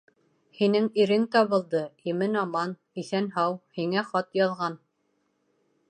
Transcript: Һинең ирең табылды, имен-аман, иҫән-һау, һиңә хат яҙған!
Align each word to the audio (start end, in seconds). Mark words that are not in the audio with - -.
Һинең 0.59 0.87
ирең 1.03 1.27
табылды, 1.35 1.81
имен-аман, 2.13 2.73
иҫән-һау, 3.03 3.57
һиңә 3.81 4.09
хат 4.11 4.37
яҙған! 4.45 4.81